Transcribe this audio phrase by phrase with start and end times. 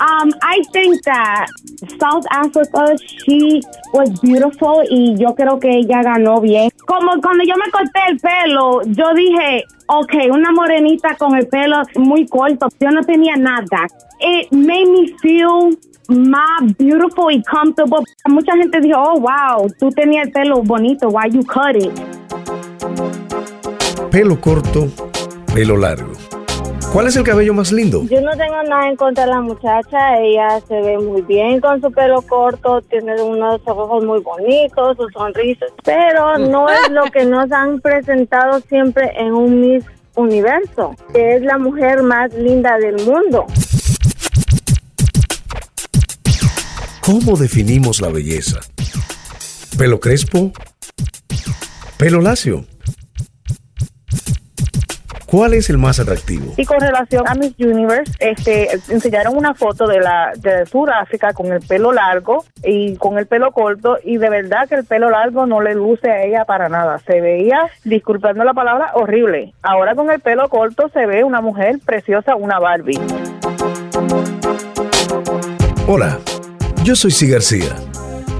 [0.00, 1.46] Um, I think that
[2.00, 3.60] South Africa, she
[3.92, 6.70] was beautiful y yo creo que ella ganó bien.
[6.86, 11.82] Como cuando yo me corté el pelo, yo dije, ok, una morenita con el pelo
[11.96, 13.88] muy corto, yo no tenía nada.
[14.20, 15.78] It made me feel
[16.08, 18.04] más beautiful y comfortable.
[18.26, 21.92] Mucha gente dijo, oh, wow, tú tenías el pelo bonito, why you cut it?
[24.10, 24.88] Pelo corto,
[25.54, 26.12] pelo largo.
[26.92, 28.02] ¿Cuál es el cabello más lindo?
[28.10, 31.80] Yo no tengo nada en contra de la muchacha, ella se ve muy bien con
[31.80, 37.24] su pelo corto, tiene unos ojos muy bonitos, su sonrisa, pero no es lo que
[37.26, 39.84] nos han presentado siempre en un Miss
[40.16, 43.46] Universo, que es la mujer más linda del mundo.
[47.02, 48.58] ¿Cómo definimos la belleza?
[49.78, 50.52] ¿Pelo crespo?
[51.96, 52.64] ¿Pelo lacio?
[55.30, 56.54] ¿Cuál es el más atractivo?
[56.56, 61.52] Y con relación a Miss Universe, este, enseñaron una foto de la de Sudáfrica con
[61.52, 65.46] el pelo largo y con el pelo corto y de verdad que el pelo largo
[65.46, 66.98] no le luce a ella para nada.
[67.06, 69.54] Se veía, disculpando la palabra, horrible.
[69.62, 73.00] Ahora con el pelo corto se ve una mujer preciosa, una Barbie.
[75.86, 76.18] Hola,
[76.82, 77.89] yo soy Si García.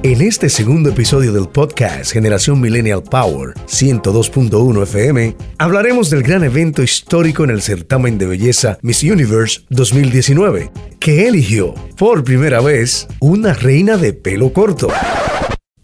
[0.03, 6.83] En este segundo episodio del podcast Generación Millennial Power 102.1 FM, hablaremos del gran evento
[6.83, 13.53] histórico en el certamen de belleza Miss Universe 2019, que eligió por primera vez una
[13.53, 14.89] reina de pelo corto.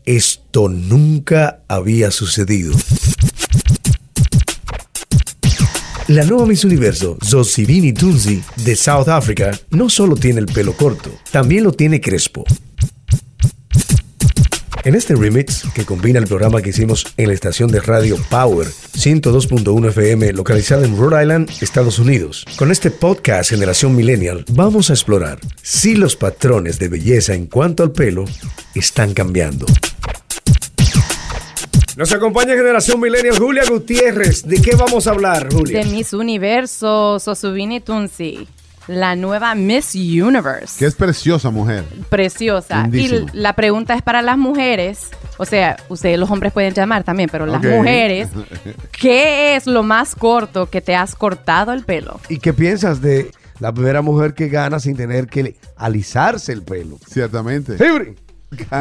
[0.06, 2.74] Esto nunca había sucedido.
[6.08, 11.10] La nueva Miss Universo, Zosibini Tunzi, de South Africa, no solo tiene el pelo corto,
[11.30, 12.46] también lo tiene crespo.
[14.86, 18.68] En este remix, que combina el programa que hicimos en la estación de radio Power
[18.68, 24.92] 102.1 FM localizada en Rhode Island, Estados Unidos, con este podcast Generación Millennial vamos a
[24.92, 28.26] explorar si los patrones de belleza en cuanto al pelo
[28.76, 29.66] están cambiando.
[31.96, 34.44] Nos acompaña Generación Millennial Julia Gutiérrez.
[34.44, 35.80] ¿De qué vamos a hablar, Julia?
[35.80, 38.46] De Miss Universo, Sosubini Tunsi
[38.86, 40.78] la nueva Miss Universe.
[40.78, 41.84] Que es preciosa mujer.
[42.08, 42.82] Preciosa.
[42.82, 43.30] Lindísima.
[43.32, 47.28] Y la pregunta es para las mujeres, o sea, ustedes los hombres pueden llamar también,
[47.30, 48.28] pero las mujeres,
[48.92, 52.20] ¿qué es lo más corto que te has cortado el pelo?
[52.28, 56.98] ¿Y qué piensas de la primera mujer que gana sin tener que alisarse el pelo?
[57.08, 57.76] Ciertamente.
[57.76, 58.14] Fibri.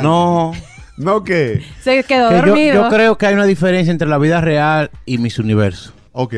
[0.01, 0.53] No.
[0.97, 1.61] ¿No qué?
[1.81, 2.83] Se quedó que yo, dormido.
[2.83, 5.91] yo creo que hay una diferencia entre la vida real y Miss Universo.
[6.13, 6.35] Ok.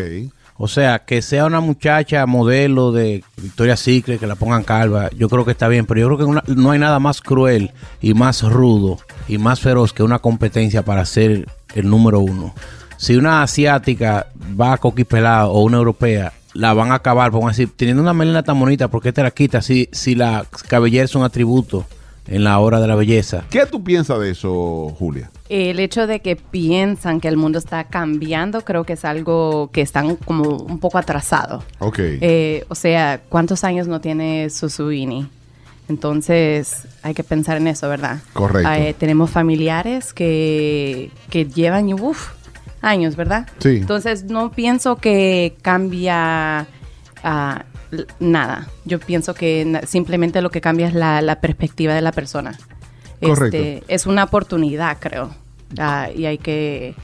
[0.60, 5.30] O sea, que sea una muchacha modelo de Victoria's Secret, que la pongan calva, yo
[5.30, 8.14] creo que está bien, pero yo creo que una- no hay nada más cruel y
[8.16, 8.98] más rudo
[9.28, 12.56] y más feroz que una competencia para ser el número uno.
[12.98, 14.28] Si una asiática
[14.60, 18.60] va a coquipelada o una europea, la van a acabar, decir, teniendo una melena tan
[18.60, 21.86] bonita, ¿por qué te la quitas si, si la cabellera es un atributo
[22.28, 23.44] en la hora de la belleza?
[23.50, 25.30] ¿Qué tú piensas de eso, Julia?
[25.50, 29.82] El hecho de que piensan que el mundo está cambiando, creo que es algo que
[29.82, 31.64] están como un poco atrasados.
[31.80, 32.00] Ok.
[32.00, 35.28] Eh, o sea, ¿cuántos años no tiene Susubini?
[35.90, 38.20] Entonces, hay que pensar en eso, ¿verdad?
[38.34, 38.70] Correcto.
[38.74, 42.32] Eh, tenemos familiares que, que llevan, uf,
[42.82, 43.48] años, ¿verdad?
[43.60, 43.78] Sí.
[43.78, 46.68] Entonces, no pienso que cambia
[47.24, 47.64] l-
[48.20, 48.68] nada.
[48.86, 52.58] Yo pienso que simplemente lo que cambia es la, la perspectiva de la persona.
[53.22, 53.58] Correcto.
[53.58, 55.34] Este, es una oportunidad, creo.
[55.78, 56.96] Ah, y hay que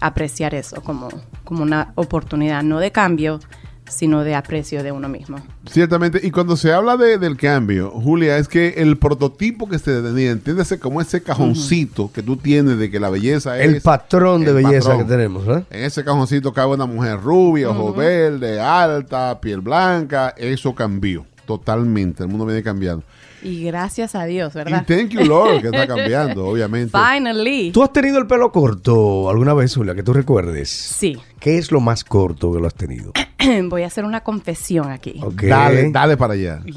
[0.00, 1.08] apreciar eso como,
[1.44, 3.40] como una oportunidad, no de cambio,
[3.88, 5.38] sino de aprecio de uno mismo.
[5.70, 6.20] Ciertamente.
[6.22, 10.30] Y cuando se habla de- del cambio, Julia, es que el prototipo que se tenía,
[10.30, 13.66] entiéndase como ese cajoncito que tú tienes de que la belleza es...
[13.74, 14.98] El patrón de el belleza patrón.
[15.06, 15.64] que tenemos, ¿eh?
[15.70, 20.34] En ese cajoncito cabe una mujer rubia, ojos verdes, alta, piel blanca.
[20.36, 22.22] Eso cambió totalmente.
[22.22, 23.04] El mundo viene cambiando.
[23.42, 24.84] Y gracias a Dios, Y ¿verdad?
[24.86, 26.96] thank you, Lord, que está cambiando, obviamente.
[26.96, 27.70] Finally.
[27.72, 30.68] ¿Tú has tenido el pelo corto alguna vez, Julia, que tú recuerdes?
[30.68, 31.16] Sí.
[31.40, 33.12] ¿Qué es lo más corto que lo has tenido?
[33.68, 35.20] Voy a hacer una confesión aquí.
[35.34, 36.60] Dale, dale para allá.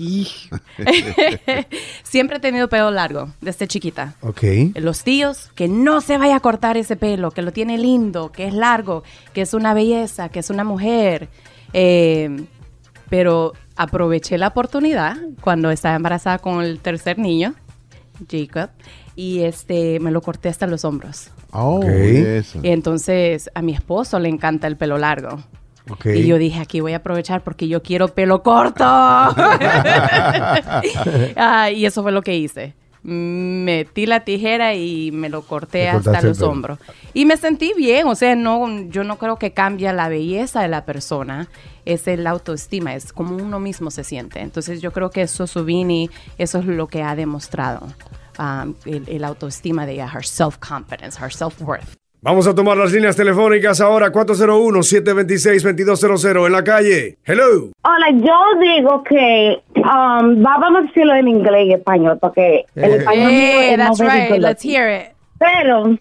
[2.03, 4.15] Siempre he tenido pelo largo, desde chiquita.
[4.21, 4.43] Ok.
[4.75, 8.47] Los tíos, que no se vaya a cortar ese pelo, que lo tiene lindo, que
[8.47, 9.03] es largo,
[9.33, 11.27] que es una belleza, que es una mujer.
[11.73, 12.43] Eh,
[13.09, 17.53] pero aproveché la oportunidad cuando estaba embarazada con el tercer niño,
[18.29, 18.69] Jacob,
[19.15, 21.29] y este me lo corté hasta los hombros.
[21.51, 21.85] Oh, Ok.
[21.85, 22.59] eso.
[22.63, 25.39] Y entonces a mi esposo le encanta el pelo largo.
[25.89, 26.05] Ok.
[26.15, 28.83] Y yo dije, aquí voy a aprovechar porque yo quiero pelo corto.
[31.35, 32.73] Ah, y eso fue lo que hice.
[33.03, 36.77] Metí la tijera y me lo corté hasta los hombros.
[37.13, 40.67] Y me sentí bien, o sea, no, yo no creo que cambia la belleza de
[40.67, 41.47] la persona.
[41.85, 44.39] Es el autoestima, es como uno mismo se siente.
[44.41, 47.87] Entonces yo creo que eso Subini, eso es lo que ha demostrado,
[48.39, 51.95] um, el, el autoestima de ella, her self-confidence, her self-worth.
[52.23, 57.17] Vamos a tomar las líneas telefónicas ahora, 401-726-2200 en la calle.
[57.25, 57.71] Hello.
[57.83, 62.93] Hola, yo digo que um, va- vamos a decirlo en inglés y español porque el
[62.93, 65.13] español mío Hey, es no that's right, let's hear it.
[65.39, 65.97] Pero um,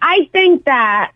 [0.00, 1.10] I think that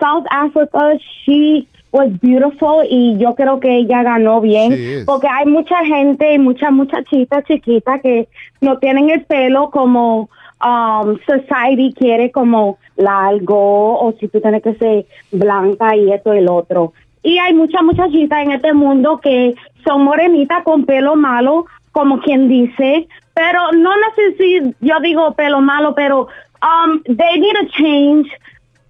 [0.00, 5.46] South Africa, she was beautiful y yo creo que ella ganó bien Sí porque hay
[5.46, 8.28] mucha gente y muchas muchachitas chiquitas que
[8.60, 10.28] no tienen el pelo como
[10.64, 16.38] um, society quiere como largo o si tú tienes que ser blanca y esto y
[16.38, 16.92] el otro.
[17.22, 19.54] Y hay muchas muchachitas en este mundo que
[19.84, 25.94] son morenitas con pelo malo, como quien dice, pero no necesito, yo digo pelo malo,
[25.94, 26.28] pero
[26.62, 28.30] um, they need to change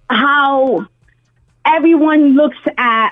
[0.09, 0.85] how
[1.67, 3.11] everyone looks at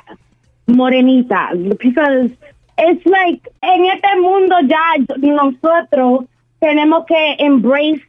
[0.67, 2.31] Morenita because
[2.77, 6.25] it's like en este mundo ya nosotros
[6.61, 8.01] tenemos que embrace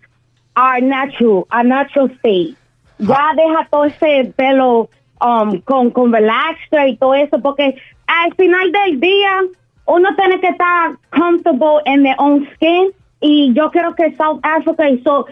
[0.56, 2.56] our natural, our natural state.
[2.98, 4.88] Ya deja todo ese pelo
[5.20, 7.76] um, con, con relaxer y todo eso porque
[8.06, 9.42] al final del día
[9.86, 14.88] uno tiene que estar comfortable in their own skin y yo creo que South Africa
[14.88, 15.26] hizo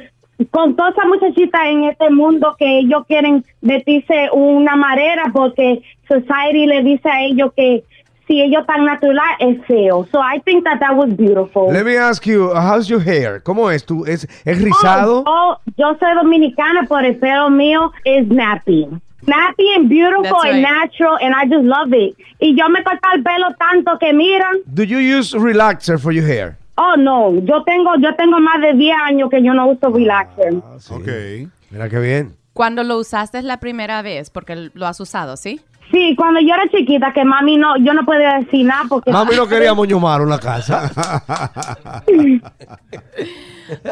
[0.50, 6.66] con todas esas muchachitas en este mundo que ellos quieren vestirse una manera porque society
[6.66, 7.84] le dice a ellos que
[8.26, 10.06] si ellos están natural es feo.
[10.10, 11.70] So I think that that was beautiful.
[11.70, 13.40] Let me ask you, uh, how's your hair?
[13.42, 13.84] ¿Cómo es?
[13.84, 15.22] ¿Tú, es, ¿Es rizado?
[15.26, 18.88] Oh, oh, yo soy dominicana, pero el pelo mío es nappy.
[19.26, 22.14] Nappy and beautiful and natural, and I just love it.
[22.40, 24.60] Y yo me corto el pelo tanto que miran.
[24.66, 26.58] Do you use relaxer for your hair?
[26.76, 30.54] Oh no, yo tengo yo tengo más de 10 años que yo no uso relaxer.
[30.90, 31.48] Ok.
[31.70, 32.36] Mira qué bien.
[32.52, 35.60] Cuando lo usaste la primera vez, porque lo has usado, ¿sí?
[35.90, 39.36] Sí, cuando yo era chiquita, que mami no, yo no podía decir nada porque Mami
[39.36, 40.90] no quería moño malo en la casa.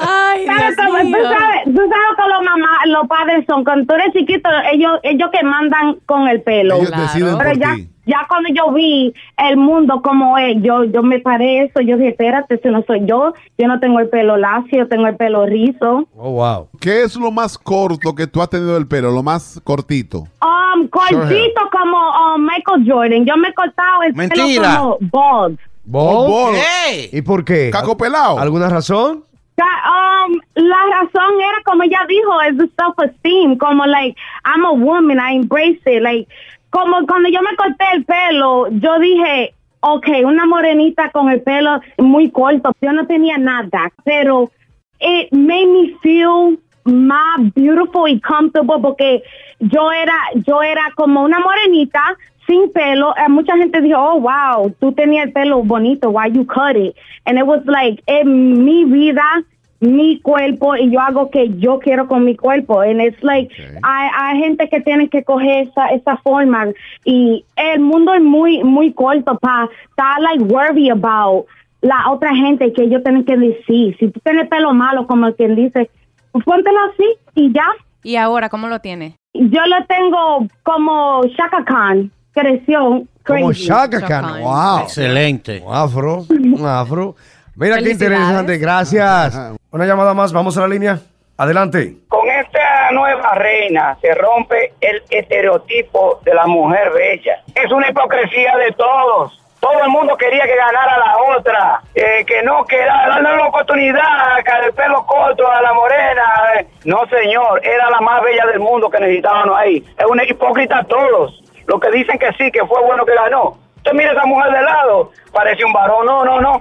[0.00, 0.98] Ay, ¿Sabes Dios cómo?
[0.98, 4.98] Tú sabes, tú sabes que los mamás, los padres son, cuando tú eres chiquito, ellos,
[5.02, 6.76] ellos que mandan con el pelo.
[6.76, 7.02] Ellos Claro.
[7.04, 7.88] deciden Pero por ya, ti.
[8.06, 12.10] Ya cuando yo vi el mundo como es, yo, yo me paré eso, yo dije,
[12.10, 15.46] espérate, si no soy yo, yo no tengo el pelo lacio, yo tengo el pelo
[15.46, 16.08] rizo.
[16.16, 16.68] Oh, wow.
[16.80, 19.10] ¿Qué es lo más corto que tú has tenido del pelo?
[19.10, 20.26] Lo más cortito.
[20.42, 24.44] Um, cortito como um, Michael Jordan, yo me he cortado el Mentira.
[24.44, 25.58] pelo como bald.
[25.84, 26.30] ¿Bald?
[26.30, 26.56] bald.
[26.88, 27.10] ¡Ey!
[27.12, 27.70] ¿Y por qué?
[27.70, 28.38] Caco pelado.
[28.38, 29.24] ¿Alguna razón?
[29.58, 35.18] Um, la razón era como ella dijo, es the self-esteem, como like, I'm a woman,
[35.18, 36.26] I embrace it, like,
[36.72, 41.82] como cuando yo me corté el pelo, yo dije, okay, una morenita con el pelo
[41.98, 44.50] muy corto, yo no tenía nada, pero
[44.98, 49.22] it made me feel más beautiful y comfortable porque
[49.60, 50.14] yo era,
[50.46, 52.16] yo era como una morenita
[52.46, 53.14] sin pelo.
[53.18, 56.96] Eh, mucha gente dijo, oh, wow, tú tenías el pelo bonito, why you cut it?
[57.26, 59.44] And it was like, en mi vida,
[59.82, 62.80] mi cuerpo, y yo hago que yo quiero con mi cuerpo.
[62.80, 63.52] And it's like,
[63.82, 66.68] hay, hay gente que tiene que coger esa, esa forma.
[67.04, 71.46] Y el mundo es muy, muy corto para estar, like, worry about
[71.82, 73.96] la otra gente que ellos tienen que decir.
[73.98, 75.90] Si tú tienes pelo malo, como quien dice,
[76.30, 77.66] pues póntelo así y ya.
[78.04, 79.16] ¿Y ahora cómo lo tiene?
[79.34, 83.64] Yo lo tengo como Shaka Khan, creció Como crazy.
[83.64, 84.24] Shaka Shaka Khan.
[84.24, 84.42] Khan.
[84.42, 84.78] Wow.
[84.82, 85.62] Excelente.
[85.64, 86.26] Un afro.
[86.28, 87.16] Un afro.
[87.56, 88.58] Mira qué interesante.
[88.58, 89.52] Gracias.
[89.72, 90.98] Una llamada más, vamos a la línea.
[91.38, 91.96] Adelante.
[92.08, 97.40] Con esta nueva reina se rompe el estereotipo de la mujer bella.
[97.54, 99.38] Es una hipocresía de todos.
[99.60, 103.46] Todo el mundo quería que ganara la otra, eh, que no, que da- darle la
[103.46, 106.22] oportunidad a el pelo corto a la morena.
[106.58, 106.66] eh.
[106.84, 109.76] No, señor, era la más bella del mundo que necesitábamos ahí.
[109.98, 111.40] Es una hipócrita todos.
[111.66, 113.56] Los que dicen que sí, que fue bueno que ganó.
[113.76, 116.06] Usted mire a esa mujer de lado, parece un varón.
[116.06, 116.60] No, no, no.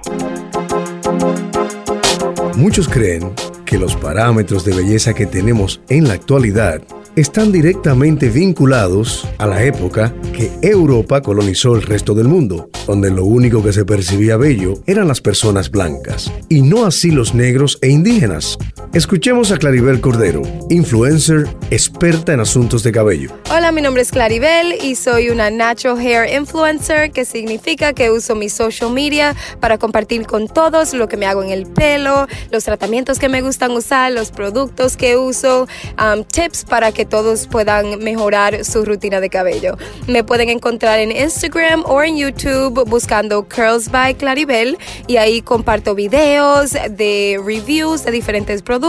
[2.62, 3.32] Muchos creen
[3.64, 6.80] que los parámetros de belleza que tenemos en la actualidad
[7.16, 13.24] están directamente vinculados a la época que Europa colonizó el resto del mundo, donde lo
[13.24, 17.88] único que se percibía bello eran las personas blancas, y no así los negros e
[17.88, 18.56] indígenas.
[18.94, 23.30] Escuchemos a Claribel Cordero, influencer experta en asuntos de cabello.
[23.50, 28.34] Hola, mi nombre es Claribel y soy una natural hair influencer, que significa que uso
[28.34, 32.64] mi social media para compartir con todos lo que me hago en el pelo, los
[32.64, 35.66] tratamientos que me gustan usar, los productos que uso,
[35.98, 39.78] um, tips para que todos puedan mejorar su rutina de cabello.
[40.06, 45.94] Me pueden encontrar en Instagram o en YouTube buscando Curls by Claribel y ahí comparto
[45.94, 48.81] videos de reviews de diferentes productos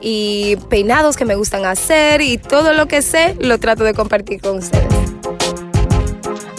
[0.00, 4.40] y peinados que me gustan hacer y todo lo que sé lo trato de compartir
[4.40, 4.86] con ustedes.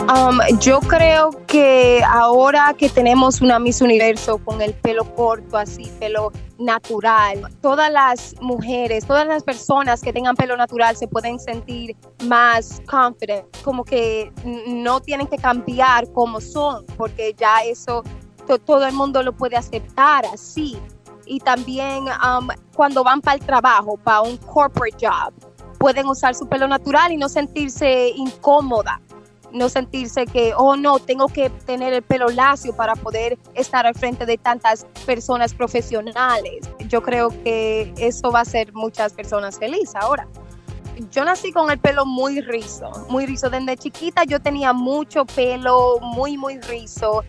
[0.04, 5.86] Um, yo creo que ahora que tenemos una Miss Universo con el pelo corto, así,
[5.98, 11.96] pelo natural, todas las mujeres, todas las personas que tengan pelo natural se pueden sentir
[12.26, 14.32] más confident, como que
[14.68, 18.04] no tienen que cambiar como son, porque ya eso
[18.46, 20.78] to- todo el mundo lo puede aceptar así.
[21.26, 25.34] Y también um, cuando van para el trabajo, para un corporate job,
[25.78, 29.02] pueden usar su pelo natural y no sentirse incómoda
[29.54, 33.94] no sentirse que, oh no, tengo que tener el pelo lacio para poder estar al
[33.94, 36.70] frente de tantas personas profesionales.
[36.90, 40.28] Yo creo que eso va a hacer muchas personas felices ahora.
[41.12, 43.50] Yo nací con el pelo muy rizo, muy rizo.
[43.50, 47.24] Desde chiquita yo tenía mucho pelo, muy, muy rizo.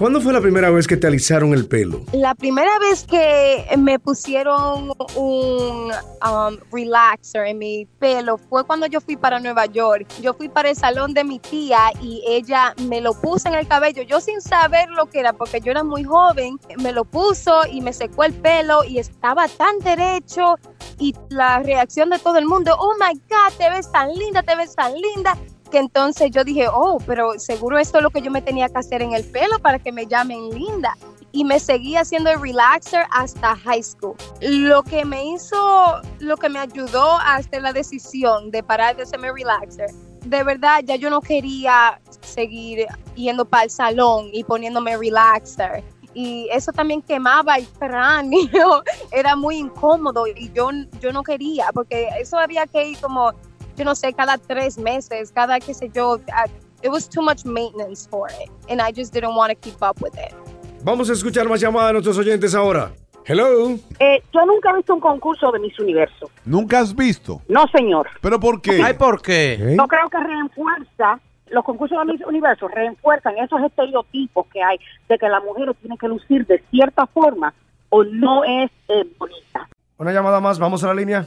[0.00, 2.00] ¿Cuándo fue la primera vez que te alisaron el pelo?
[2.14, 9.02] La primera vez que me pusieron un um, relaxer en mi pelo fue cuando yo
[9.02, 10.06] fui para Nueva York.
[10.22, 13.68] Yo fui para el salón de mi tía y ella me lo puso en el
[13.68, 14.02] cabello.
[14.02, 17.82] Yo sin saber lo que era, porque yo era muy joven, me lo puso y
[17.82, 20.54] me secó el pelo y estaba tan derecho.
[21.00, 24.54] Y la reacción de todo el mundo, oh my God, te ves tan linda, te
[24.54, 25.36] ves tan linda
[25.70, 28.78] que entonces yo dije, oh, pero seguro esto es lo que yo me tenía que
[28.78, 30.96] hacer en el pelo para que me llamen linda.
[31.32, 34.14] Y me seguí haciendo el relaxer hasta high school.
[34.40, 39.04] Lo que me hizo, lo que me ayudó a hacer la decisión de parar de
[39.04, 39.90] hacerme relaxer,
[40.24, 45.82] de verdad ya yo no quería seguir yendo para el salón y poniéndome relaxer.
[46.14, 52.08] Y eso también quemaba el cráneo, era muy incómodo y yo, yo no quería, porque
[52.20, 53.32] eso había que ir como
[53.76, 56.18] yo no sé, cada tres meses, cada qué sé yo.
[56.28, 56.50] I-
[56.82, 60.02] it was too much maintenance for it, and I just didn't want to keep up
[60.02, 60.34] with it.
[60.82, 62.92] Vamos a escuchar más llamadas de nuestros oyentes ahora.
[63.26, 63.70] Hello.
[63.98, 66.30] Eh, yo nunca he visto un concurso de Miss Universo.
[66.44, 67.40] ¿Nunca has visto?
[67.48, 68.08] No, señor.
[68.20, 68.80] ¿Pero por qué?
[68.82, 69.76] Ay, ¿por qué?
[69.78, 74.78] Yo creo que refuerza, los concursos de Miss Universo refuerzan esos estereotipos que hay
[75.08, 77.52] de que la mujer tiene que lucir de cierta forma
[77.88, 79.68] o no es eh, bonita.
[79.98, 81.26] Una llamada más, vamos a la línea.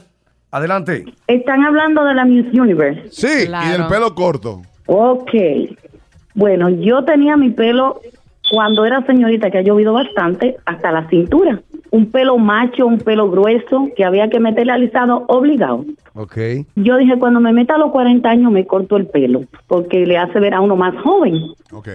[0.50, 1.04] Adelante.
[1.26, 3.10] Están hablando de la Miss Universe.
[3.10, 4.62] Sí, y del pelo corto.
[4.86, 5.32] Ok.
[6.34, 8.00] Bueno, yo tenía mi pelo
[8.50, 11.60] cuando era señorita, que ha llovido bastante, hasta la cintura.
[11.94, 15.84] Un pelo macho, un pelo grueso, que había que meterle alisado obligado.
[16.14, 16.36] Ok.
[16.74, 20.18] Yo dije, cuando me meta a los 40 años me corto el pelo, porque le
[20.18, 21.34] hace ver a uno más joven.
[21.70, 21.88] Ok.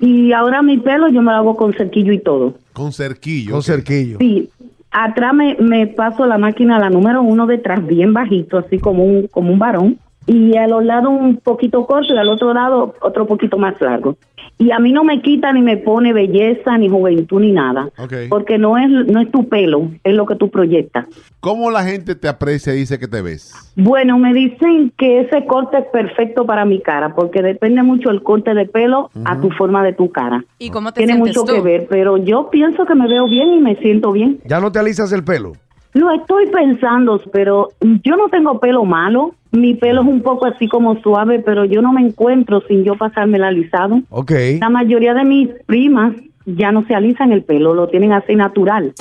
[0.00, 2.54] Y ahora mi pelo yo me lo hago con cerquillo y todo.
[2.72, 3.52] Con cerquillo.
[3.52, 4.16] Con cerquillo.
[4.20, 4.48] Sí,
[4.90, 9.26] atrás me, me paso la máquina, la número uno detrás, bien bajito, así como un,
[9.26, 9.98] como un varón.
[10.26, 14.16] Y a los lados un poquito corto y al otro lado otro poquito más largo.
[14.58, 17.88] Y a mí no me quita ni me pone belleza, ni juventud, ni nada.
[18.28, 21.06] Porque no es, no es tu pelo, es lo que tú proyectas.
[21.40, 23.52] ¿Cómo la gente te aprecia y dice que te ves?
[23.74, 28.22] Bueno, me dicen que ese corte es perfecto para mi cara, porque depende mucho el
[28.22, 30.44] corte de pelo a tu forma de tu cara.
[30.58, 31.54] ¿Y cómo te Tiene sientes mucho tú?
[31.54, 34.38] que ver, pero yo pienso que me veo bien y me siento bien.
[34.44, 35.52] ¿Ya no te alisas el pelo?
[35.94, 39.34] Lo estoy pensando, pero yo no tengo pelo malo.
[39.52, 42.96] Mi pelo es un poco así como suave, pero yo no me encuentro sin yo
[42.96, 44.00] pasarme el alisado.
[44.08, 44.32] Ok.
[44.60, 46.14] La mayoría de mis primas
[46.46, 48.94] ya no se alisan el pelo, lo tienen así natural.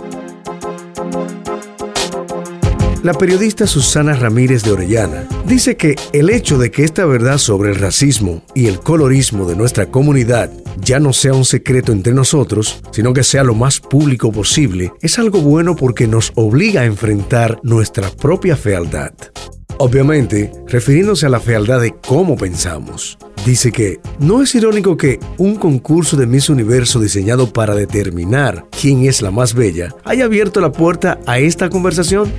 [3.04, 7.72] La periodista Susana Ramírez de Orellana dice que el hecho de que esta verdad sobre
[7.72, 12.84] el racismo y el colorismo de nuestra comunidad ya no sea un secreto entre nosotros,
[12.92, 17.60] sino que sea lo más público posible, es algo bueno porque nos obliga a enfrentar
[17.64, 19.14] nuestra propia fealdad.
[19.78, 23.18] Obviamente, refiriéndose a la fealdad de cómo pensamos.
[23.46, 29.06] Dice que no es irónico que un concurso de Miss Universo diseñado para determinar quién
[29.06, 32.32] es la más bella haya abierto la puerta a esta conversación.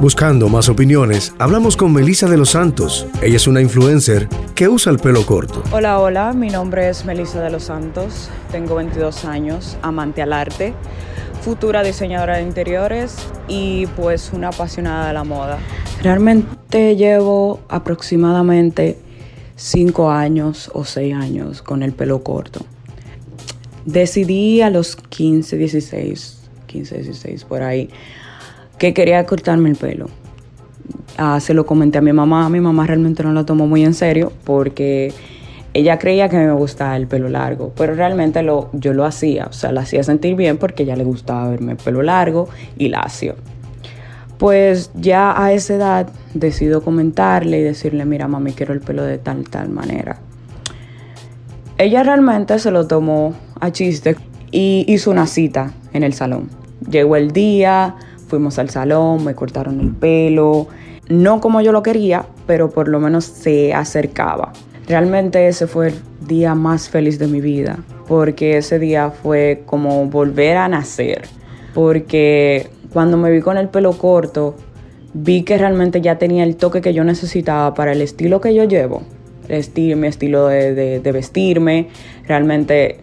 [0.00, 3.06] Buscando más opiniones, hablamos con Melissa de los Santos.
[3.20, 5.62] Ella es una influencer que usa el pelo corto.
[5.70, 10.74] Hola, hola, mi nombre es Melissa de los Santos, tengo 22 años, amante al arte,
[11.42, 13.16] futura diseñadora de interiores
[13.48, 15.58] y pues una apasionada de la moda.
[16.02, 18.96] Realmente llevo aproximadamente
[19.56, 22.64] 5 años o 6 años con el pelo corto.
[23.84, 27.90] Decidí a los 15, 16, 15, 16 por ahí
[28.78, 30.08] que quería cortarme el pelo.
[31.18, 33.94] Ah, se lo comenté a mi mamá, mi mamá realmente no lo tomó muy en
[33.94, 35.12] serio porque
[35.74, 39.52] ella creía que me gustaba el pelo largo, pero realmente lo, yo lo hacía, o
[39.52, 43.36] sea, la hacía sentir bien porque ella le gustaba verme el pelo largo y lacio.
[44.38, 49.18] Pues ya a esa edad decido comentarle y decirle, mira mami, quiero el pelo de
[49.18, 50.18] tal, tal manera.
[51.78, 54.16] Ella realmente se lo tomó a chiste
[54.50, 56.50] y hizo una cita en el salón.
[56.90, 57.94] Llegó el día,
[58.28, 60.68] fuimos al salón, me cortaron el pelo,
[61.08, 64.52] no como yo lo quería, pero por lo menos se acercaba.
[64.86, 65.94] Realmente ese fue el
[66.26, 71.22] día más feliz de mi vida, porque ese día fue como volver a nacer,
[71.72, 74.56] porque cuando me vi con el pelo corto,
[75.14, 78.64] vi que realmente ya tenía el toque que yo necesitaba para el estilo que yo
[78.64, 79.02] llevo,
[79.48, 81.88] el estilo, mi estilo de, de- de vestirme,
[82.26, 82.98] realmente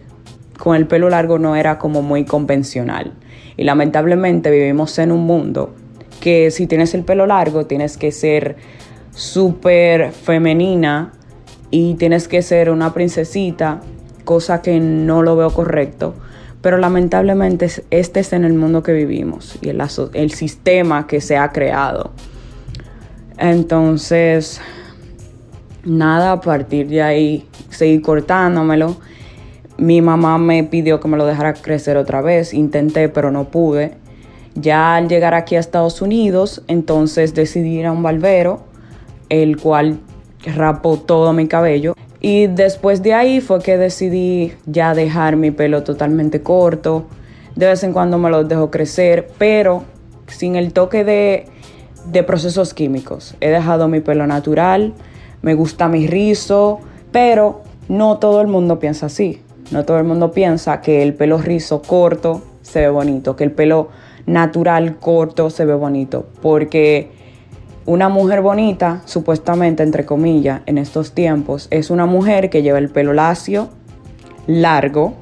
[0.58, 3.12] con el pelo largo no era como muy convencional.
[3.56, 5.74] Y lamentablemente vivimos en un mundo
[6.20, 8.56] que si tienes el pelo largo tienes que ser
[9.14, 11.12] súper femenina
[11.70, 13.80] y tienes que ser una princesita,
[14.24, 16.14] cosa que no lo veo correcto.
[16.62, 21.20] Pero lamentablemente es- este es en el mundo que vivimos y el, el sistema que
[21.20, 22.10] se ha creado.
[23.38, 24.60] Entonces,
[25.84, 28.96] nada, a partir de ahí seguí cortándomelo.
[29.78, 33.94] Mi mamá me pidió que me lo dejara crecer otra vez, intenté pero no pude.
[34.54, 38.60] Ya al llegar aquí a Estados Unidos, entonces decidí ir a un barbero,
[39.30, 40.00] el cual
[40.44, 41.94] rapó todo mi cabello.
[42.20, 47.06] Y después de ahí fue que decidí ya dejar mi pelo totalmente corto.
[47.56, 49.84] De vez en cuando me lo dejo crecer, pero
[50.26, 51.46] sin el toque de,
[52.06, 53.36] de procesos químicos.
[53.40, 54.94] He dejado mi pelo natural,
[55.42, 56.80] me gusta mi rizo,
[57.10, 59.42] pero no todo el mundo piensa así.
[59.70, 63.52] No todo el mundo piensa que el pelo rizo corto se ve bonito, que el
[63.52, 63.88] pelo
[64.26, 67.10] natural corto se ve bonito, porque
[67.90, 72.88] una mujer bonita, supuestamente, entre comillas, en estos tiempos, es una mujer que lleva el
[72.88, 73.68] pelo lacio,
[74.46, 75.14] largo,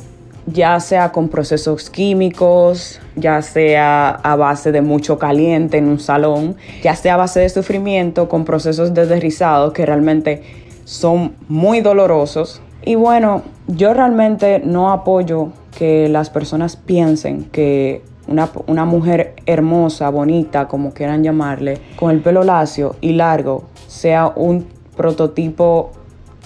[0.44, 6.56] ya sea con procesos químicos, ya sea a base de mucho caliente en un salón,
[6.82, 10.42] ya sea a base de sufrimiento con procesos de desrizado que realmente
[10.84, 12.60] son muy dolorosos.
[12.84, 20.08] Y bueno, yo realmente no apoyo que las personas piensen que una, una mujer hermosa,
[20.10, 24.66] bonita, como quieran llamarle, con el pelo lacio y largo, sea un
[24.96, 25.92] prototipo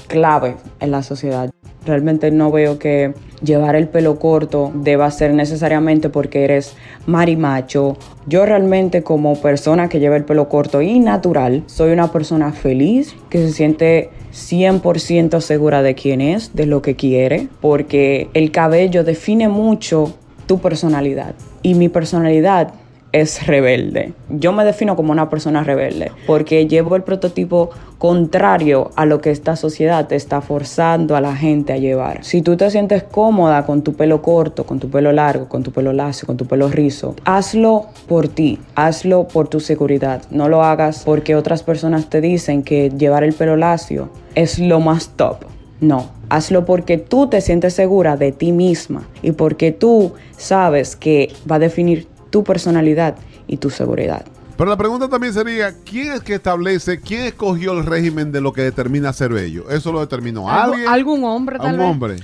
[0.07, 1.51] clave en la sociedad.
[1.85, 7.97] Realmente no veo que llevar el pelo corto deba ser necesariamente porque eres marimacho.
[8.27, 13.17] Yo realmente como persona que lleva el pelo corto y natural, soy una persona feliz
[13.31, 19.03] que se siente 100% segura de quién es, de lo que quiere, porque el cabello
[19.03, 20.15] define mucho
[20.47, 21.35] tu personalidad.
[21.63, 22.75] Y mi personalidad
[23.13, 24.15] es rebelde.
[24.31, 29.31] Yo me defino como una persona rebelde porque llevo el prototipo contrario a lo que
[29.31, 32.25] esta sociedad te está forzando a la gente a llevar.
[32.25, 35.71] Si tú te sientes cómoda con tu pelo corto, con tu pelo largo, con tu
[35.71, 40.23] pelo lacio, con tu pelo rizo, hazlo por ti, hazlo por tu seguridad.
[40.31, 44.81] No lo hagas porque otras personas te dicen que llevar el pelo lacio es lo
[44.81, 45.45] más top.
[45.83, 51.31] No, hazlo porque tú te sientes segura de ti misma y porque tú sabes que
[51.51, 53.17] va a definir tu personalidad
[53.47, 54.25] y tu seguridad.
[54.57, 58.53] Pero la pregunta también sería, ¿quién es que establece, quién escogió el régimen de lo
[58.53, 59.69] que determina ser bello?
[59.71, 60.87] ¿Eso lo determinó alguien?
[60.89, 61.87] algún hombre, ¿A tal vez.
[61.87, 62.17] hombre?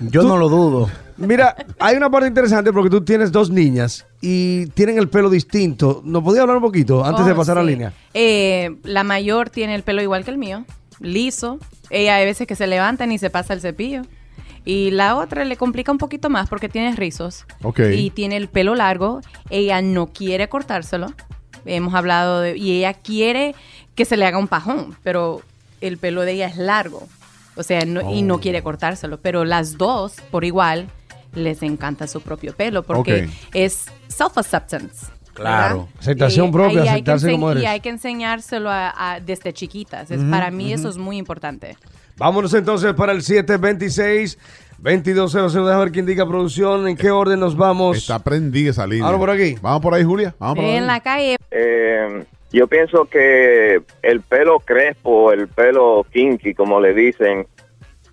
[0.00, 0.88] Yo no lo dudo.
[1.18, 6.00] Mira, hay una parte interesante porque tú tienes dos niñas y tienen el pelo distinto.
[6.04, 7.92] ¿Nos podía hablar un poquito antes de Oh, pasar a la línea?
[8.14, 10.64] Eh, la mayor tiene el pelo igual que el mío,
[11.02, 11.58] liso.
[11.90, 14.02] Ella hay veces que se levanta y se pasa el cepillo.
[14.64, 17.44] Y la otra le complica un poquito más porque tiene rizos.
[17.96, 19.20] Y tiene el pelo largo.
[19.50, 21.12] Ella no quiere cortárselo.
[21.66, 22.56] Hemos hablado de...
[22.56, 23.54] Y ella quiere
[23.94, 25.42] que se le haga un pajón, pero
[25.80, 27.06] el pelo de ella es largo.
[27.56, 28.40] O sea, no- y no Oh.
[28.40, 29.20] quiere cortárselo.
[29.20, 30.88] Pero las dos, por igual,
[31.34, 35.08] les encanta su propio pelo porque es self-acceptance.
[35.34, 35.76] Claro.
[35.76, 35.88] ¿verdad?
[36.00, 37.62] Aceptación Y propia, ahí hay que aceptarse como eres.
[37.62, 40.10] Y hay que enseñárselo a, a- desde chiquitas.
[40.10, 41.76] Es- para mí eso es muy importante.
[42.18, 44.38] Vámonos entonces para el 726
[44.78, 45.54] 2200.
[45.54, 46.88] Déjame ver quién diga producción.
[46.88, 47.96] ¿En qué orden nos vamos?
[47.98, 49.06] Está prendida esa línea.
[49.06, 49.56] Ahora por aquí.
[49.62, 50.34] Vamos por ahí, Julia.
[50.38, 50.72] Vamos por ahí.
[50.76, 51.36] En la calle.
[51.50, 57.46] Eh, yo pienso que el pelo crespo, el pelo kinky, como le dicen,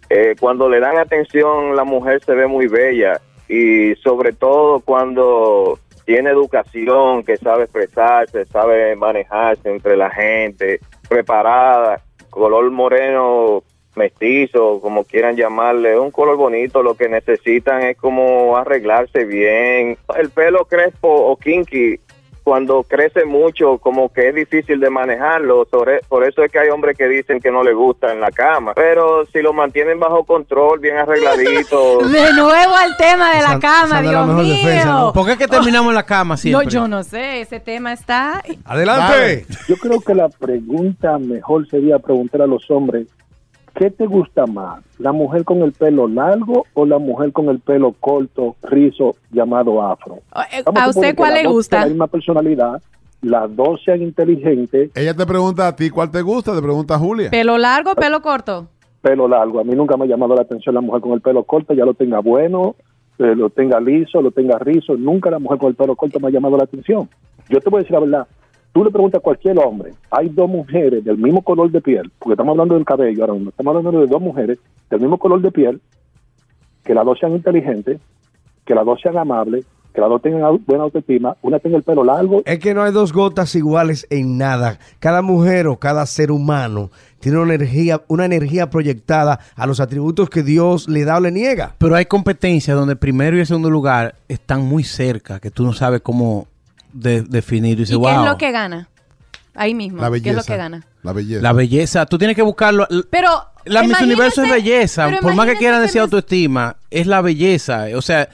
[0.10, 5.79] eh, cuando le dan atención, la mujer se ve muy bella y sobre todo cuando
[6.09, 13.61] tiene educación, que sabe expresarse, sabe manejarse entre la gente, preparada, color moreno
[13.95, 19.99] mestizo, como quieran llamarle, un color bonito, lo que necesitan es como arreglarse bien.
[20.17, 21.99] El pelo crespo o kinky
[22.49, 25.67] cuando crece mucho, como que es difícil de manejarlo.
[25.69, 28.31] Sobre- Por eso es que hay hombres que dicen que no le gusta en la
[28.31, 28.73] cama.
[28.73, 31.99] Pero si lo mantienen bajo control, bien arregladito.
[32.07, 34.55] De nuevo al tema de la cama, no Dios la mío.
[34.55, 35.13] defensa, ¿no?
[35.13, 36.67] ¿Por qué es que terminamos la cama No, siempre?
[36.69, 38.41] yo no sé, ese tema está...
[38.65, 39.45] Adelante.
[39.67, 43.07] Yo creo que la pregunta mejor sería preguntar a los hombres,
[43.75, 44.84] ¿qué te gusta más?
[44.97, 49.82] ¿La mujer con el pelo largo o la mujer con el pelo corto, rizo, llamado
[49.82, 50.19] afro?
[50.51, 51.79] eh, Vamos ¿a usted cuál las le dos gusta?
[51.82, 52.82] La misma personalidad,
[53.21, 54.91] las dos sean inteligentes.
[54.95, 57.29] Ella te pregunta a ti cuál te gusta, te pregunta a Julia.
[57.29, 58.67] ¿Pelo largo o pelo corto?
[59.01, 59.62] pelo largo.
[59.62, 61.86] A mí nunca me ha llamado la atención la mujer con el pelo corto, ya
[61.86, 62.75] lo tenga bueno,
[63.17, 64.97] eh, lo tenga liso, lo tenga rizo.
[64.97, 67.10] Nunca la mujer con el pelo corto me ha llamado la atención.
[67.47, 68.27] Yo te voy a decir la verdad.
[68.71, 72.34] Tú le preguntas a cualquier hombre, hay dos mujeres del mismo color de piel, porque
[72.34, 75.51] estamos hablando del cabello ahora mismo, estamos hablando de dos mujeres del mismo color de
[75.51, 75.82] piel,
[76.84, 77.99] que las dos sean inteligentes,
[78.65, 82.03] que las dos sean amables, que las dos tengan buena autoestima, una tenga el pelo
[82.03, 82.43] largo.
[82.45, 84.79] Es que no hay dos gotas iguales en nada.
[84.99, 90.29] Cada mujer o cada ser humano tiene una energía, una energía proyectada a los atributos
[90.29, 91.75] que Dios le da o le niega.
[91.79, 95.63] Pero hay competencias donde el primero y el segundo lugar están muy cerca, que tú
[95.63, 96.47] no sabes cómo
[96.93, 97.71] de- definir.
[97.71, 98.23] Y ¿Y dices, qué wow.
[98.23, 98.89] es lo que gana?
[99.56, 100.02] Ahí mismo.
[100.02, 100.54] La ¿Qué es lo belleza.
[100.54, 100.86] que gana?
[101.04, 101.41] La belleza.
[101.41, 102.06] La belleza.
[102.06, 102.88] Tú tienes que buscarlo.
[103.10, 103.30] Pero.
[103.65, 105.10] La Miss Universo es belleza.
[105.21, 107.88] Por más que quieran decir autoestima, es la belleza.
[107.95, 108.30] O sea,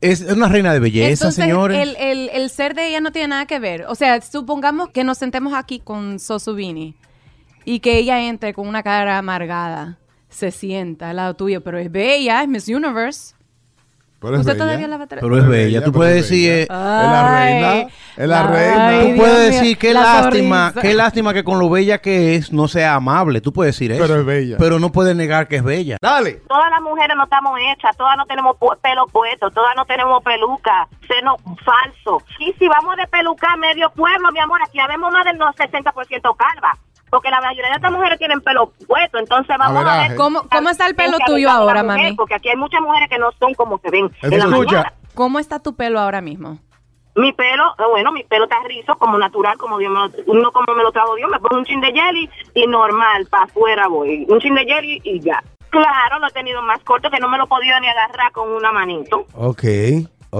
[0.00, 1.78] es una reina de belleza, Entonces, señores.
[1.78, 3.84] El, el, el ser de ella no tiene nada que ver.
[3.88, 6.94] O sea, supongamos que nos sentemos aquí con Sosubini
[7.64, 11.90] y que ella entre con una cara amargada, se sienta al lado tuyo, pero es
[11.90, 13.34] bella, es Miss Universe.
[14.24, 14.64] Pero es ¿Usted bella.
[14.64, 15.22] todavía la va a traer?
[15.22, 15.84] Pero es bella.
[15.84, 16.50] Tú puedes es decir.
[16.62, 17.88] Es la reina.
[18.16, 19.02] Es la reina.
[19.10, 20.80] Tú puedes decir qué la lástima, sonrisa.
[20.80, 23.40] qué lástima que con lo bella que es no sea amable.
[23.40, 24.02] Tú puedes decir eso.
[24.02, 24.56] Pero es bella.
[24.58, 25.98] Pero no puedes negar que es bella.
[26.00, 26.42] Dale.
[26.48, 30.88] Todas las mujeres no estamos hechas, todas no tenemos pelo puesto, todas no tenemos peluca,
[31.06, 32.22] seno falso.
[32.38, 36.78] Y si vamos de peluca medio pueblo, mi amor, aquí habemos más del 60% calva.
[37.14, 40.68] Porque la mayoría de estas mujeres tienen pelo puesto, entonces vamos a, ver ¿Cómo- cómo
[40.68, 42.16] está el pelo tuyo ahora, mujer, mami?
[42.16, 44.92] Porque aquí hay muchas mujeres que no son como se ven en la mañana.
[45.14, 46.58] ¿cómo está tu pelo ahora mismo?
[47.14, 50.50] Mi pelo, eh, bueno, mi pelo está rizo, como natural, como Dios me lo, uno
[50.50, 53.86] como me lo trajo Dios, me pongo un chin de jelly y normal, para afuera
[53.86, 54.26] voy.
[54.28, 55.40] Un chin de jelly y ya.
[55.70, 58.50] Claro, lo he tenido más corto que no me lo he podido ni agarrar con
[58.50, 59.24] una manito.
[59.34, 59.62] Ok,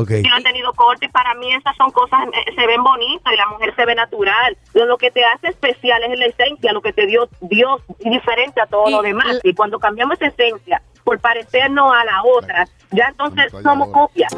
[0.02, 3.32] Y lo he tenido corto y para mí esas son cosas, eh, se ven bonitas
[3.32, 4.56] y la mujer se ve natural.
[4.74, 8.10] Lo, lo que te hace especial es la esencia, lo que te dio Dios y
[8.10, 9.40] diferente a todo Y lo demás.
[9.42, 14.34] Y cuando cambiamos esa esencia por parecernos a la otra, ya entonces somos copias.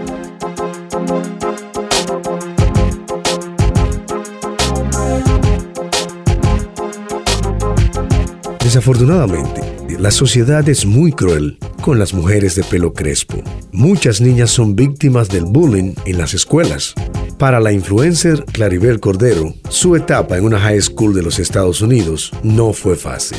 [8.67, 9.61] Desafortunadamente,
[9.99, 13.43] la sociedad es muy cruel con las mujeres de pelo crespo.
[13.77, 16.95] Muchas niñas son víctimas del bullying en las escuelas.
[17.39, 22.33] Para la influencer Claribel Cordero, su etapa en una high school de los Estados Unidos
[22.43, 23.37] no fue fácil.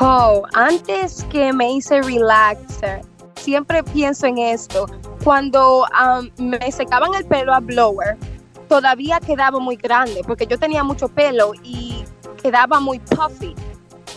[0.00, 3.02] Oh, antes que me hice relaxer,
[3.36, 4.86] siempre pienso en esto.
[5.22, 8.16] Cuando um, me secaban el pelo a blower,
[8.68, 12.02] todavía quedaba muy grande porque yo tenía mucho pelo y
[12.42, 13.54] quedaba muy puffy.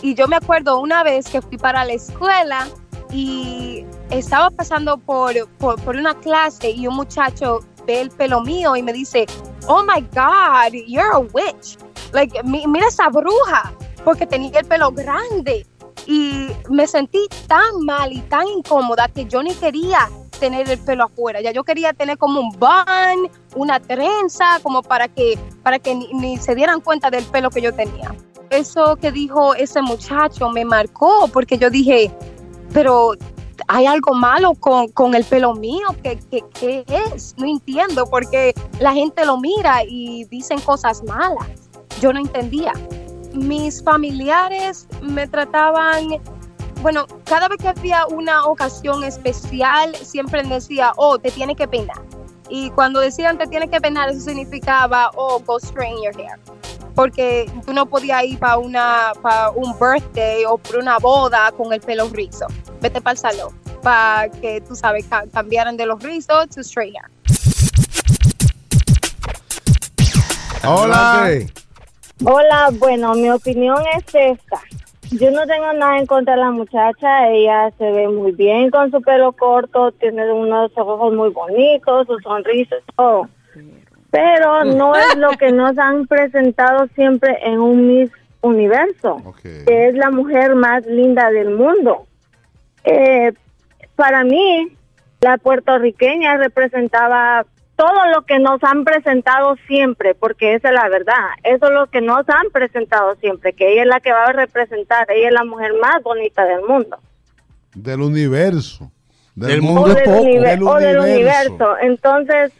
[0.02, 2.66] Y yo me acuerdo una vez que fui para la escuela
[3.12, 8.82] y estaba pasando por, por, una clase y un muchacho ve el pelo mío y
[8.82, 9.26] me dice,
[9.66, 11.76] oh my God, you're a witch.
[12.12, 13.72] Like, mi- mira esa bruja,
[14.04, 15.66] porque tenía el pelo grande.
[16.06, 20.08] Y me sentí tan mal y tan incómoda que yo ni quería
[20.40, 21.40] tener el pelo afuera.
[21.40, 26.36] Ya yo quería tener como un bun, una trenza, como para que, para que ni
[26.38, 28.12] se dieran cuenta del pelo que yo tenía.
[28.50, 32.10] Eso que dijo ese muchacho me marcó porque yo dije,
[32.72, 33.12] pero
[33.68, 37.34] hay algo malo con, con el pelo mío, ¿Qué, qué, es?
[37.38, 41.46] No entiendo porque la gente lo mira y dicen cosas malas.
[42.00, 42.72] Yo no entendía.
[43.34, 46.20] Mis familiares me trataban,
[46.82, 52.02] bueno, cada vez que había una ocasión especial, siempre decía, oh, te tienes que peinar.
[52.48, 56.38] Y cuando decían te tienes que peinar, eso significaba, oh, go straighten your hair.
[56.94, 61.72] Porque tú no podías ir para una para un birthday o por una boda con
[61.72, 62.46] el pelo rizo.
[62.80, 66.94] Vete para el salón para que tú sabes ca- cambiaran de los rizos to straight
[66.94, 67.10] hair.
[70.64, 71.30] Hola.
[72.24, 74.60] Hola, bueno, mi opinión es esta.
[75.10, 78.90] Yo no tengo nada en contra de la muchacha, ella se ve muy bien con
[78.90, 83.28] su pelo corto, tiene unos ojos muy bonitos, su sonrisa, todo.
[84.12, 88.10] Pero no es lo que nos han presentado siempre en un Miss
[88.42, 89.16] Universo,
[89.64, 92.06] que es la mujer más linda del mundo.
[92.84, 93.32] Eh,
[93.96, 94.68] para mí,
[95.20, 97.44] la puertorriqueña representaba
[97.76, 101.24] todo lo que nos han presentado siempre, porque esa es la verdad.
[101.42, 104.32] Eso es lo que nos han presentado siempre, que ella es la que va a
[104.32, 106.98] representar, ella es la mujer más bonita del mundo.
[107.74, 108.90] Del universo.
[109.34, 110.18] Del mundo es del, poco.
[110.24, 111.78] univer- Del o del universo.
[111.80, 112.52] Entonces,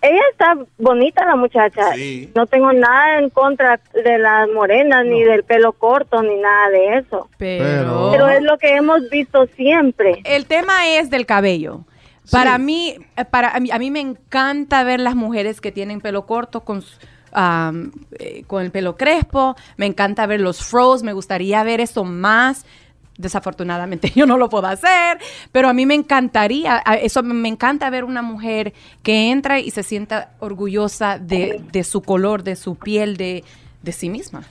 [0.00, 1.90] ella está bonita la muchacha.
[2.34, 6.98] No tengo nada en contra de las morenas, ni del pelo corto, ni nada de
[6.98, 7.28] eso.
[7.38, 10.20] Pero, Pero es lo que hemos visto siempre.
[10.24, 11.80] el tema es del cabello.
[12.30, 16.00] Para mí, eh, para a mí, a mí me encanta ver las mujeres que tienen
[16.00, 16.82] pelo corto con
[18.18, 19.56] eh, con el pelo crespo.
[19.76, 21.02] Me encanta ver los fros.
[21.02, 22.66] Me gustaría ver eso más.
[23.18, 25.18] Desafortunadamente yo no lo puedo hacer,
[25.52, 29.82] pero a mí me encantaría, eso me encanta ver una mujer que entra y se
[29.82, 33.44] sienta orgullosa de, de su color, de su piel, de,
[33.82, 34.44] de sí misma.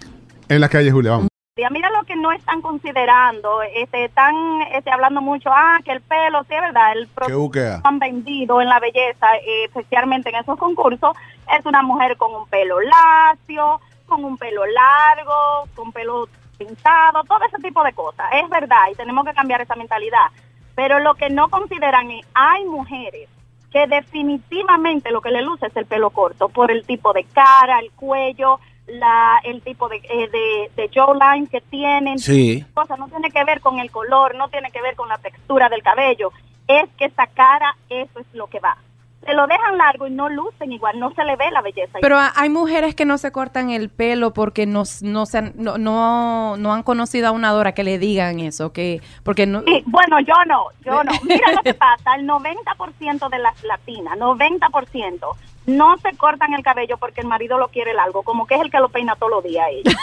[0.49, 1.27] En la calle, Julia, vamos.
[1.71, 4.35] Mira lo que no están considerando, este, están
[4.73, 8.61] este, hablando mucho, ah, que el pelo, sí es verdad, el ¿Qué producto han vendido
[8.61, 9.25] en la belleza,
[9.65, 11.17] especialmente en esos concursos,
[11.57, 17.39] es una mujer con un pelo lacio, con un pelo largo, con pelo pintado, todo
[17.45, 18.27] ese tipo de cosas.
[18.33, 20.27] Es verdad y tenemos que cambiar esa mentalidad.
[20.75, 23.29] Pero lo que no consideran es, hay mujeres
[23.71, 27.79] que definitivamente lo que le luce es el pelo corto, por el tipo de cara,
[27.79, 32.19] el cuello, la, el tipo de, eh, de, de jawline que tienen.
[32.19, 32.65] Sí.
[32.73, 35.69] Cosa, no tiene que ver con el color, no tiene que ver con la textura
[35.69, 36.31] del cabello.
[36.67, 38.77] Es que esa cara, eso es lo que va.
[39.25, 41.97] Se lo dejan largo y no lucen igual, no se le ve la belleza.
[42.01, 45.51] Pero ha- hay mujeres que no se cortan el pelo porque no, no, se han,
[45.55, 49.63] no, no, no han conocido a una Dora que le digan eso, que porque no...
[49.63, 51.11] Sí, bueno, yo no, yo no.
[51.23, 55.19] Mira lo que pasa, el 90% de las latinas, 90%,
[55.65, 58.71] no se cortan el cabello porque el marido lo quiere largo, como que es el
[58.71, 59.91] que lo peina todos los días ella.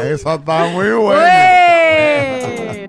[0.04, 2.85] Esa está muy buena.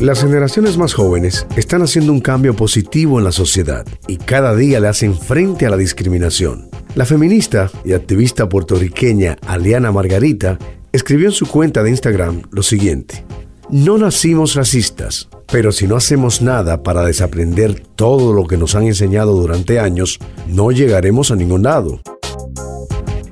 [0.00, 4.80] Las generaciones más jóvenes están haciendo un cambio positivo en la sociedad y cada día
[4.80, 6.70] le hacen frente a la discriminación.
[6.94, 10.58] La feminista y activista puertorriqueña Aliana Margarita
[10.90, 13.26] escribió en su cuenta de Instagram lo siguiente.
[13.68, 18.84] No nacimos racistas, pero si no hacemos nada para desaprender todo lo que nos han
[18.84, 22.00] enseñado durante años, no llegaremos a ningún lado.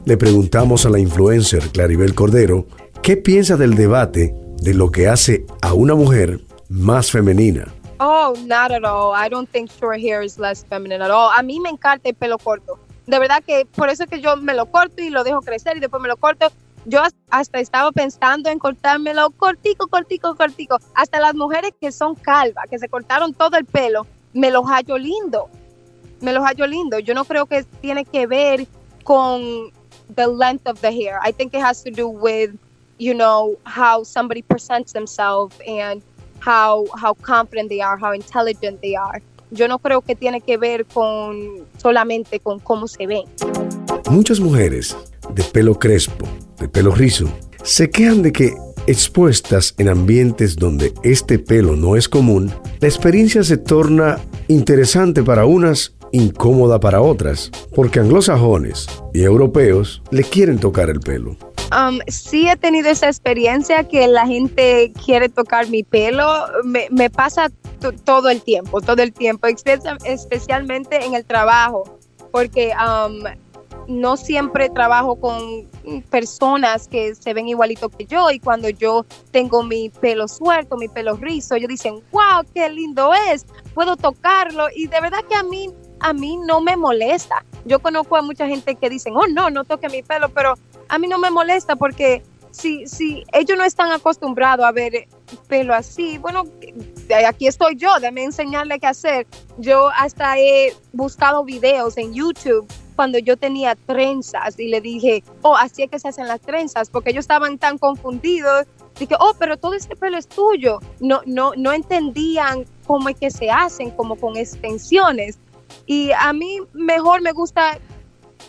[0.05, 2.67] Le preguntamos a la influencer Claribel Cordero
[3.03, 7.67] qué piensa del debate de lo que hace a una mujer más femenina.
[8.01, 9.13] Oh, not at all.
[9.13, 11.31] I don't think short hair is less feminine at all.
[11.37, 12.79] A mí me encanta el pelo corto.
[13.07, 15.77] De verdad que por eso es que yo me lo corto y lo dejo crecer
[15.77, 16.49] y después me lo corto.
[16.85, 20.79] Yo has- hasta estaba pensando en cortármelo cortico, cortico, cortico.
[20.95, 24.97] Hasta las mujeres que son calvas, que se cortaron todo el pelo, me los hallo
[24.97, 25.49] lindo.
[26.21, 26.99] Me los hallo lindo.
[27.01, 28.67] Yo no creo que tiene que ver
[29.05, 29.73] con
[30.15, 31.19] the length of the hair.
[31.27, 32.51] I think it has to do with,
[32.99, 36.03] you know, how somebody presents themselves and
[36.45, 39.23] how how confident they are, how intelligent they are.
[39.51, 43.25] Yo no creo que tiene que ver con solamente con cómo se ven.
[44.11, 44.97] Muchas mujeres
[45.35, 46.27] de pelo crespo,
[46.59, 47.27] de pelo rizo,
[47.63, 48.55] se quejan de que
[48.87, 55.45] expuestas en ambientes donde este pelo no es común, la experiencia se torna interesante para
[55.45, 61.37] unas, incómoda para otras, porque anglosajones y europeos le quieren tocar el pelo.
[61.71, 66.27] Um, sí he tenido esa experiencia que la gente quiere tocar mi pelo.
[66.65, 67.51] Me, pasa
[67.81, 71.99] to- todo el tiempo, todo el tiempo, espe- especialmente en el trabajo,
[72.33, 73.23] porque um,
[73.87, 75.69] no siempre trabajo con
[76.11, 80.89] personas que se ven igualito que yo y cuando yo tengo mi pelo suelto, mi
[80.89, 85.43] pelo rizo, ellos dicen, wow, qué lindo es, puedo tocarlo y de verdad que a
[85.43, 87.45] mí, a mí no me molesta.
[87.65, 90.55] Yo conozco a mucha gente que dicen, oh no, no toque mi pelo, pero
[90.89, 95.07] a mí no me molesta porque si, si ellos no están acostumbrados a ver
[95.49, 96.45] pelo así, bueno,
[97.27, 99.27] aquí estoy yo, déme enseñarle qué hacer.
[99.59, 105.57] Yo hasta he buscado videos en YouTube cuando yo tenía trenzas y le dije, oh,
[105.57, 108.67] así es que se hacen las trenzas, porque ellos estaban tan confundidos.
[108.99, 110.81] Dije, oh, pero todo este pelo es tuyo.
[110.99, 115.39] No, no, no entendían cómo es que se hacen, como con extensiones.
[115.87, 117.79] Y a mí mejor me gusta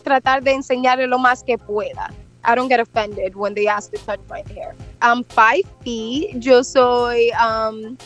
[0.04, 2.12] tratar de enseñarle lo más que pueda.
[2.44, 4.76] I don't get offended when they ask to touch my hair.
[5.02, 6.42] I'm five feet.
[6.42, 7.98] Yo soy um,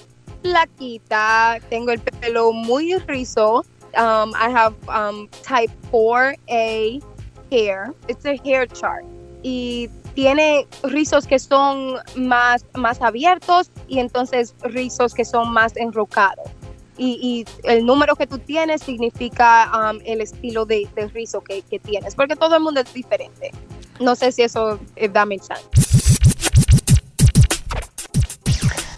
[0.44, 1.62] flaquita.
[1.70, 3.64] Tengo el pelo muy rizo.
[3.96, 7.04] Um, I have um, type 4A
[7.52, 7.94] hair.
[8.08, 9.06] It's a hair chart.
[9.44, 16.50] Y tiene rizos que son más, más abiertos y entonces rizos que son más enrocados.
[16.96, 21.80] Y, el número que tú tienes significa um, el estilo de, de rizo que, que
[21.80, 23.52] tienes, porque todo el mundo es diferente.
[24.00, 25.28] No sé si eso if that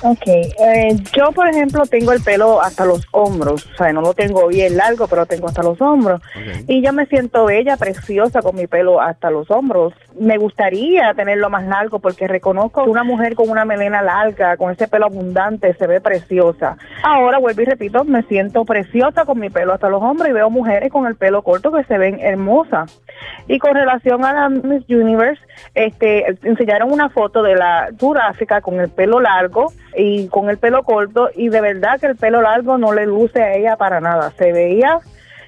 [0.08, 4.14] Ok, eh, yo por ejemplo tengo el pelo hasta los hombros, o sea, no lo
[4.14, 6.22] tengo bien largo, pero lo tengo hasta los hombros.
[6.68, 9.96] Y yo me siento bella, preciosa con mi pelo hasta los hombros.
[10.20, 14.72] Me gustaría tenerlo más largo porque reconozco que una mujer con una melena larga, con
[14.72, 16.78] ese pelo abundante, se ve preciosa.
[17.02, 20.52] Ahora, vuelvo y repito, me siento preciosa con mi pelo hasta los hombros y veo
[20.52, 23.02] mujeres con el pelo corto que se ven hermosas.
[23.48, 25.42] Y con relación a la Miss Universe,
[25.74, 30.84] este, enseñaron una foto de la Sudáfrica con el pelo largo y con el pelo
[30.84, 34.32] corto y de verdad que el pelo largo no le luce a ella para nada.
[34.38, 35.00] Se veía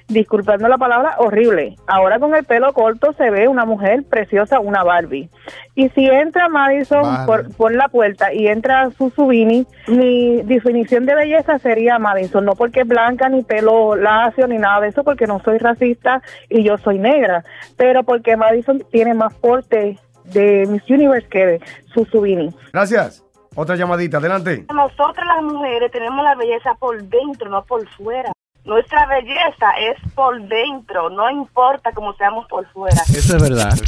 [0.08, 1.76] disculpando la palabra, horrible.
[1.86, 5.28] Ahora con el pelo corto se ve una mujer preciosa, una Barbie.
[5.74, 7.26] Y si entra Madison Vale.
[7.26, 12.80] por, por la puerta y entra Susubini, mi definición de belleza sería Madison, no porque
[12.80, 16.78] es blanca, ni pelo lacio, ni nada de eso, porque no soy racista y yo
[16.78, 17.44] soy negra,
[17.76, 21.60] pero porque Madison tiene más porte de Miss Universe que
[21.92, 22.54] Susubini.
[22.72, 23.27] Gracias.
[23.54, 24.66] Otra llamadita, adelante.
[24.72, 28.32] Nosotras las mujeres tenemos la belleza por dentro, no por fuera.
[28.64, 33.00] Nuestra belleza es por dentro, no importa cómo seamos por fuera.
[33.08, 33.78] Eso es verdad.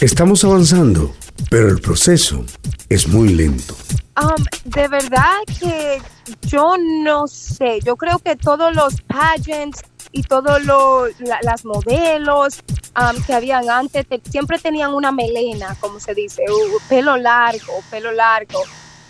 [0.00, 1.10] Estamos avanzando,
[1.50, 2.44] pero el proceso
[2.88, 3.74] es muy lento.
[4.20, 6.00] Um, de verdad que
[6.42, 7.80] yo no sé.
[7.84, 9.80] Yo creo que todos los pageants
[10.12, 12.60] y todos los la- las modelos
[13.00, 17.72] um, que habían antes te- siempre tenían una melena, como se dice, u- pelo largo,
[17.90, 18.60] pelo largo.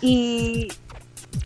[0.01, 0.67] Y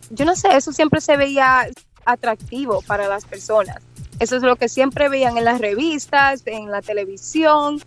[0.10, 1.68] yo no sé, eso siempre se veía
[2.06, 3.78] atractivo para las personas.
[4.20, 7.82] Eso es lo que siempre veían en las revistas, en la televisión.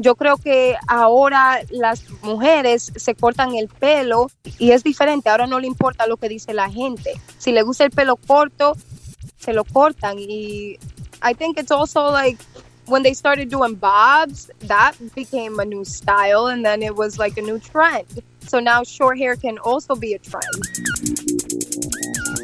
[0.00, 5.28] Yo creo que ahora las mujeres se cortan el pelo y es diferente.
[5.28, 7.12] Ahora no le importa lo que dice la gente.
[7.36, 8.76] Si le gusta el pelo corto,
[9.38, 10.18] se lo cortan.
[10.18, 10.78] Y
[11.22, 12.38] I think it's also like
[12.86, 17.38] when they started doing bobs, that became a new style and then it was like
[17.38, 18.06] a new trend.
[18.48, 20.64] So now short hair can also be a trend.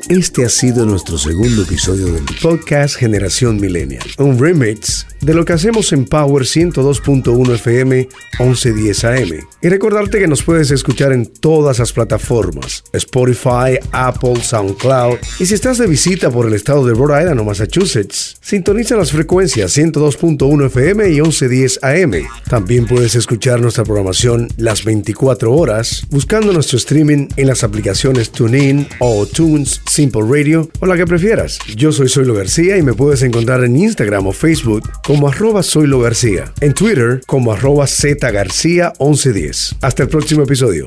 [0.08, 5.54] Este ha sido nuestro segundo episodio del podcast Generación Millennial, un remix de lo que
[5.54, 8.08] hacemos en Power 102.1 FM
[8.38, 9.48] 1110 AM.
[9.60, 15.16] Y recordarte que nos puedes escuchar en todas las plataformas, Spotify, Apple, SoundCloud.
[15.40, 19.10] Y si estás de visita por el estado de Rhode Island o Massachusetts, sintoniza las
[19.10, 22.12] frecuencias 102.1 FM y 1110 AM.
[22.48, 28.86] También puedes escuchar nuestra programación las 24 horas buscando nuestro streaming en las aplicaciones TuneIn
[29.00, 31.58] o Tunes Simple Radio o la que prefieras.
[31.74, 34.88] Yo soy Soylo García y me puedes encontrar en Instagram o Facebook
[35.24, 39.76] arroba Soylo García, en Twitter como arroba Z García 1110.
[39.80, 40.86] Hasta el próximo episodio.